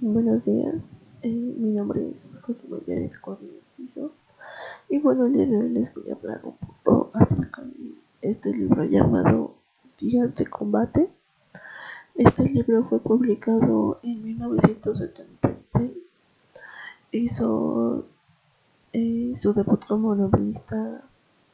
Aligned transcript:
Buenos 0.00 0.44
días, 0.44 0.96
eh, 1.22 1.28
mi 1.28 1.70
nombre 1.70 2.10
es 2.14 2.28
Fátima 2.44 2.78
Janet 2.84 3.12
Enciso 3.78 4.10
y 4.88 4.98
bueno, 4.98 5.26
el 5.26 5.34
día 5.34 5.46
de 5.46 5.56
hoy 5.56 5.68
les 5.68 5.94
voy 5.94 6.10
a 6.10 6.14
hablar 6.14 6.40
un 6.42 6.56
poco 6.82 7.10
acerca 7.14 7.62
de 7.62 7.94
este 8.20 8.52
libro 8.52 8.82
llamado 8.84 9.54
Días 9.98 10.34
de 10.34 10.46
Combate. 10.46 11.10
Este 12.16 12.48
libro 12.48 12.84
fue 12.88 12.98
publicado 12.98 14.00
en 14.02 14.24
1976. 14.24 16.16
Hizo 17.12 18.04
eh, 18.92 19.32
su 19.36 19.54
debut 19.54 19.84
como 19.86 20.16
novelista 20.16 21.02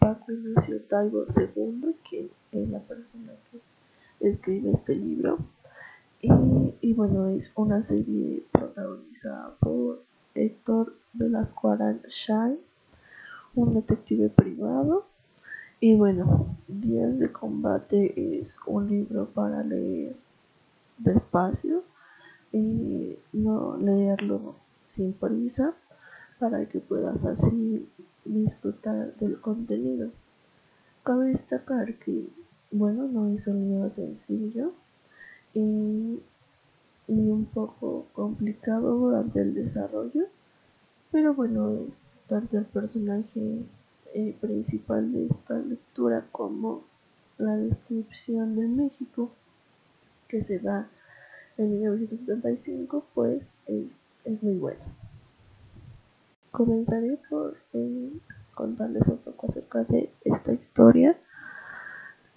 Paco 0.00 0.32
Ignacio 0.32 0.82
Taibo 0.82 1.24
II, 1.28 1.94
que 2.08 2.30
es 2.50 2.68
la 2.68 2.80
persona 2.80 3.32
que 3.50 4.28
escribe 4.28 4.72
este 4.72 4.96
libro. 4.96 5.38
Y, 6.80 6.94
bueno, 6.94 7.28
es 7.28 7.52
una 7.54 7.82
serie 7.82 8.42
protagonizada 8.50 9.54
por 9.60 10.02
Héctor 10.34 10.94
Velasco 11.12 11.76
Shine, 12.08 12.56
un 13.54 13.74
detective 13.74 14.30
privado. 14.30 15.04
Y 15.80 15.96
bueno, 15.96 16.56
Días 16.66 17.18
de 17.18 17.30
Combate 17.30 18.40
es 18.40 18.58
un 18.66 18.88
libro 18.88 19.26
para 19.26 19.62
leer 19.62 20.16
despacio 20.96 21.82
y 22.52 23.16
no 23.34 23.76
leerlo 23.76 24.54
sin 24.86 25.12
prisa 25.12 25.74
para 26.38 26.66
que 26.70 26.78
puedas 26.78 27.22
así 27.26 27.86
disfrutar 28.24 29.14
del 29.16 29.38
contenido. 29.42 30.08
Cabe 31.02 31.28
destacar 31.28 31.96
que, 31.96 32.28
bueno, 32.70 33.08
no 33.08 33.28
es 33.28 33.46
un 33.46 33.60
libro 33.60 33.90
sencillo 33.90 34.72
y, 35.54 36.20
un 37.06 37.44
poco 37.52 38.06
complicado 38.12 38.94
durante 38.96 39.40
el 39.40 39.54
desarrollo, 39.54 40.26
pero 41.12 41.34
bueno, 41.34 41.70
es 41.88 42.00
tanto 42.26 42.58
el 42.58 42.64
personaje 42.64 43.62
eh, 44.14 44.36
principal 44.40 45.12
de 45.12 45.26
esta 45.26 45.58
lectura 45.58 46.26
como 46.32 46.82
la 47.38 47.56
descripción 47.56 48.56
de 48.56 48.68
México 48.68 49.30
que 50.28 50.44
se 50.44 50.58
da 50.58 50.88
en 51.58 51.70
1975, 51.80 53.04
pues 53.14 53.42
es, 53.66 54.00
es 54.24 54.42
muy 54.42 54.56
bueno. 54.56 54.80
Comenzaré 56.50 57.18
por 57.28 57.56
eh, 57.72 58.12
contarles 58.54 59.06
un 59.08 59.18
poco 59.18 59.48
acerca 59.48 59.84
de 59.84 60.10
esta 60.24 60.52
historia 60.52 61.16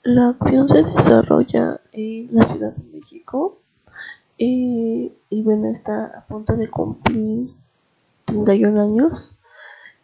la 0.07 0.29
acción 0.29 0.69
se 0.69 0.83
desarrolla 0.83 1.81
en 1.91 2.29
la 2.33 2.45
Ciudad 2.45 2.73
de 2.73 2.97
México 2.97 3.59
y, 4.37 5.11
bueno, 5.43 5.67
está 5.67 6.05
a 6.05 6.25
punto 6.27 6.55
de 6.55 6.69
cumplir 6.69 7.49
31 8.23 8.81
años 8.81 9.37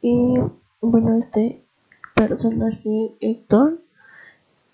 y 0.02 0.36
bueno, 0.82 1.18
este 1.18 1.64
personaje 2.16 3.16
Héctor 3.22 3.80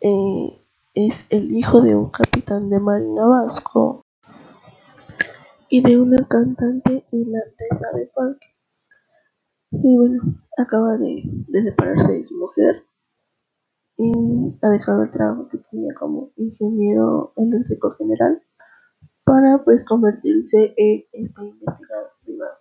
eh, 0.01 0.59
es 0.95 1.27
el 1.29 1.55
hijo 1.55 1.81
de 1.81 1.95
un 1.95 2.09
capitán 2.09 2.71
de 2.71 2.79
marina 2.79 3.27
vasco 3.27 4.03
y 5.69 5.81
de 5.81 6.01
una 6.01 6.25
cantante 6.27 7.05
irlandesa 7.11 7.91
de 7.93 8.09
parque. 8.15 8.47
Y 9.73 9.95
bueno, 9.95 10.23
acaba 10.57 10.97
de, 10.97 11.21
de 11.23 11.63
separarse 11.63 12.13
de 12.13 12.23
su 12.23 12.35
mujer 12.35 12.88
y 13.99 14.57
ha 14.61 14.69
dejado 14.69 15.03
el 15.03 15.11
trabajo 15.11 15.49
que 15.49 15.57
tenía 15.57 15.93
como 15.93 16.31
ingeniero 16.37 17.33
eléctrico 17.35 17.91
general 17.91 18.41
para 19.25 19.61
pues 19.65 19.83
convertirse 19.83 20.73
en 20.77 21.03
este 21.11 21.45
investigador 21.45 22.11
privado. 22.23 22.57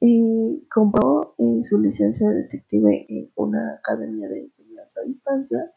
Y 0.00 0.66
compró 0.72 1.34
eh, 1.36 1.62
su 1.68 1.78
licencia 1.78 2.30
de 2.30 2.44
detective 2.44 3.04
en 3.10 3.30
una 3.34 3.74
academia 3.74 4.26
de 4.30 4.44
enseñanza 4.44 5.00
a 5.00 5.06
distancia. 5.06 5.72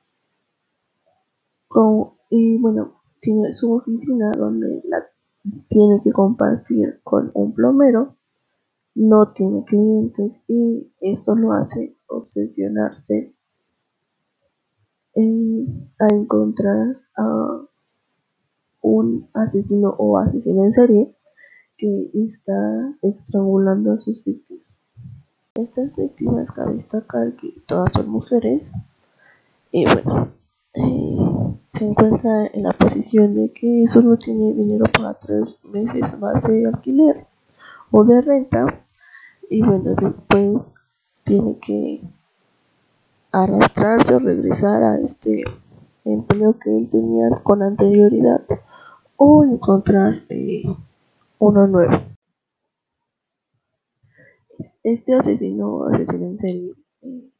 y 2.29 2.57
bueno, 2.59 3.01
tiene 3.19 3.51
su 3.51 3.73
oficina 3.73 4.31
donde 4.31 4.81
la 4.85 5.05
tiene 5.67 6.01
que 6.01 6.13
compartir 6.13 7.01
con 7.03 7.29
un 7.33 7.53
plomero. 7.53 8.15
No 8.95 9.33
tiene 9.33 9.65
clientes 9.65 10.31
y 10.47 10.93
eso 11.01 11.35
lo 11.35 11.51
hace 11.51 11.97
obsesionarse 12.07 13.33
a 15.99 16.07
encontrar 16.13 16.97
a 17.15 17.61
un 18.81 19.27
asesino 19.33 19.95
o 19.97 20.17
asesina 20.17 20.65
en 20.65 20.73
serie 20.73 21.15
que 21.77 22.09
está 22.13 22.93
estrangulando 23.01 23.91
a 23.91 23.97
sus 23.97 24.23
víctimas. 24.23 24.63
Estas 25.55 25.95
víctimas 25.95 26.51
cabe 26.51 26.75
destacar 26.75 27.33
que 27.33 27.53
todas 27.65 27.91
son 27.93 28.09
mujeres 28.09 28.71
y 29.71 29.85
bueno, 29.85 30.29
eh, 30.73 31.55
se 31.69 31.85
encuentra 31.85 32.47
en 32.47 32.63
la 32.63 32.73
posición 32.73 33.35
de 33.35 33.51
que 33.51 33.85
solo 33.87 34.17
tiene 34.17 34.53
dinero 34.53 34.85
para 34.91 35.13
tres 35.15 35.43
meses 35.63 36.19
más 36.19 36.43
de 36.47 36.65
alquiler 36.65 37.25
o 37.91 38.03
de 38.03 38.21
renta 38.21 38.83
y 39.49 39.61
bueno, 39.61 39.95
después 39.95 40.71
tiene 41.23 41.57
que 41.59 42.01
arrastrarse 43.31 44.15
o 44.15 44.19
regresar 44.19 44.83
a 44.83 44.99
este 44.99 45.43
empleo 46.05 46.57
que 46.59 46.75
él 46.75 46.89
tenía 46.89 47.29
con 47.43 47.61
anterioridad 47.61 48.45
o 49.17 49.43
encontrar 49.43 50.23
eh, 50.29 50.63
uno 51.39 51.67
nuevo. 51.67 51.93
Este 54.83 55.13
asesino, 55.15 55.85
asesino 55.87 56.25
en 56.25 56.37
serie, 56.37 56.73
eh, 57.01 57.31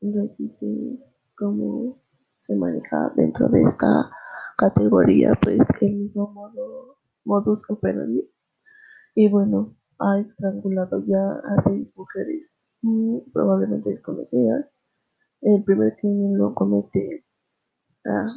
repite 0.00 0.98
cómo 1.36 1.98
se 2.40 2.56
maneja 2.56 3.12
dentro 3.16 3.48
de 3.48 3.62
esta 3.62 4.10
categoría, 4.56 5.32
pues 5.40 5.60
el 5.80 5.94
mismo 5.94 6.28
modo, 6.32 6.98
modus 7.24 7.62
operandi. 7.68 8.28
Y 9.14 9.28
bueno, 9.28 9.76
ha 9.98 10.18
estrangulado 10.18 11.04
ya 11.06 11.32
a 11.32 11.62
seis 11.64 11.96
mujeres 11.96 12.56
probablemente 13.32 13.90
desconocidas. 13.90 14.66
El 15.40 15.62
primer 15.64 15.96
crimen 15.96 16.38
lo 16.38 16.54
comete 16.54 17.24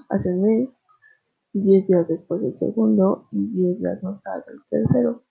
hace 0.10 0.34
un 0.34 0.42
mes, 0.44 0.84
10 1.54 1.88
días 1.88 2.08
después 2.08 2.44
el 2.44 2.58
segundo 2.58 3.28
y 3.32 3.48
10 3.48 3.80
días 3.80 4.04
más 4.04 4.22
tarde 4.24 4.44
el 4.54 4.60
tercero. 4.70 5.24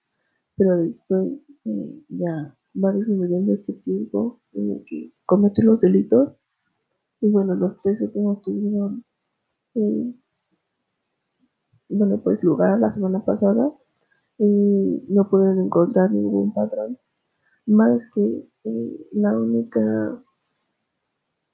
Pero 0.57 0.77
después 0.79 1.33
eh, 1.65 2.05
ya 2.09 2.57
va 2.83 2.93
disminuyendo 2.93 3.53
este 3.53 3.75
tiempo 3.75 4.41
en 4.53 4.71
el 4.73 4.85
que 4.87 5.13
comete 5.27 5.63
los 5.63 5.81
delitos. 5.81 6.35
Y 7.21 7.31
bueno, 7.31 7.55
los 7.55 7.77
tres 7.83 8.01
últimos 8.03 8.43
tuvieron, 8.43 9.05
eh, 9.75 10.15
bueno, 11.89 12.21
pues 12.23 12.43
lugar 12.43 12.79
la 12.79 12.93
semana 12.93 13.25
pasada 13.25 13.73
y 14.39 15.05
no 15.09 15.29
pudieron 15.29 15.61
encontrar 15.61 16.11
ningún 16.11 16.53
patrón 16.53 16.99
más 17.67 18.11
que 18.13 18.49
eh, 18.65 19.09
la 19.13 19.37
única 19.39 20.23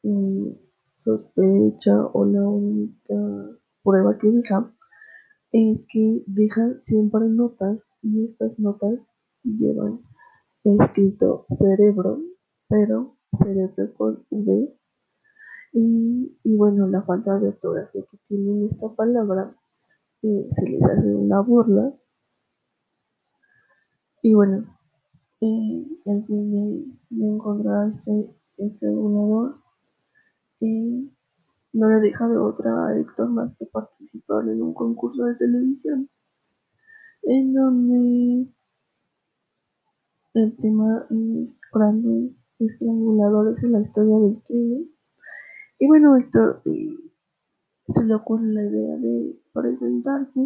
mm, 0.02 0.50
sospecha 1.00 2.06
o 2.12 2.24
la 2.24 2.42
única 2.42 3.14
prueba 3.82 4.18
que 4.18 4.30
deja 4.30 4.72
es 5.52 5.80
que 5.92 6.22
deja 6.26 6.80
siempre 6.80 7.28
notas 7.28 7.90
y 8.02 8.26
estas 8.26 8.58
notas 8.58 9.12
llevan 9.42 10.00
escrito 10.64 11.46
cerebro 11.58 12.20
pero 12.68 13.16
cerebro 13.42 13.94
con 13.96 14.26
V. 14.30 14.76
Y, 15.72 16.56
bueno 16.56 16.86
la 16.88 17.02
falta 17.02 17.38
de 17.38 17.48
ortografía 17.48 18.02
que 18.10 18.18
tiene 18.28 18.66
esta 18.66 18.88
palabra 18.94 19.56
eh, 20.22 20.48
se 20.50 20.68
les 20.68 20.82
hace 20.82 21.14
una 21.14 21.40
burla. 21.40 21.94
Y 24.22 24.34
bueno 24.34 24.66
el 25.40 26.24
fin 26.26 26.96
de, 27.10 27.26
encontrar 27.26 27.88
este, 27.88 28.30
este 28.58 28.90
volador 28.90 29.56
y 30.60 31.10
no 31.72 31.88
le 31.88 32.00
deja 32.00 32.28
de 32.28 32.36
otra 32.36 32.86
a 32.86 32.98
Héctor 32.98 33.30
más 33.30 33.56
que 33.58 33.66
participar 33.66 34.48
en 34.48 34.62
un 34.62 34.74
concurso 34.74 35.24
de 35.24 35.36
televisión 35.36 36.08
en 37.22 37.54
donde 37.54 38.50
el 40.34 40.56
tema 40.56 41.06
es 41.10 41.60
grandes 41.72 42.36
estranguladores 42.58 43.62
en 43.64 43.72
la 43.72 43.80
historia 43.80 44.18
del 44.18 44.42
crimen. 44.42 44.90
Y 45.78 45.86
bueno 45.86 46.16
Héctor 46.16 46.62
eh, 46.66 46.94
se 47.94 48.04
le 48.04 48.14
ocurre 48.14 48.46
la 48.46 48.62
idea 48.62 48.96
de 48.96 49.40
presentarse 49.52 50.40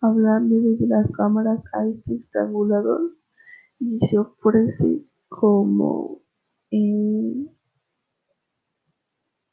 hablando 0.00 0.56
desde 0.60 0.86
las 0.86 1.10
cámaras 1.12 1.62
a 1.72 1.86
este 1.86 2.16
estrangulador 2.16 3.16
y 3.78 3.98
se 4.06 4.18
ofrece 4.18 5.04
como 5.28 6.22
eh, 6.70 7.46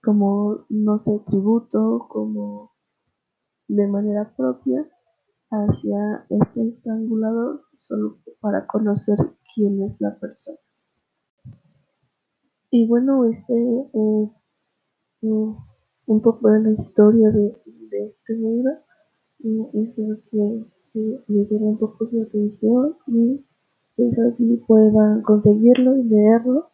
como 0.04 0.66
no 0.70 0.98
sé 1.00 1.20
tributo 1.28 2.08
como 2.10 2.72
de 3.68 3.88
manera 3.88 4.34
propia 4.36 4.88
hacia 5.52 6.26
este 6.30 6.70
estrangulador 6.70 7.62
solo 7.74 8.18
para 8.40 8.66
conocer 8.68 9.18
quién 9.54 9.84
es 9.84 10.00
la 10.00 10.18
persona. 10.18 10.58
Y 12.72 12.88
bueno, 12.88 13.26
este 13.26 13.54
es 13.54 14.30
un 15.22 16.22
poco 16.22 16.50
de 16.52 16.62
la 16.62 16.72
historia 16.72 17.30
de, 17.30 17.56
este 17.92 18.34
libro. 18.34 18.72
Y 19.40 19.82
espero 19.84 20.18
que, 20.32 20.66
que 20.94 21.24
les 21.28 21.52
un 21.52 21.78
poco 21.78 22.08
su 22.10 22.22
atención 22.22 22.96
y 23.08 23.44
pues 23.96 24.18
así 24.20 24.56
puedan 24.68 25.22
conseguirlo 25.22 25.98
y 25.98 26.04
leerlo. 26.04 26.70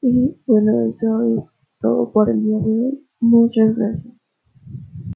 Y 0.00 0.36
bueno, 0.46 0.80
eso 0.82 1.22
es 1.22 1.57
todo 1.80 2.12
por 2.12 2.30
el 2.30 2.42
día 2.42 2.58
de 2.58 2.70
hoy. 2.70 3.06
Muchas 3.20 3.76
gracias. 3.76 4.17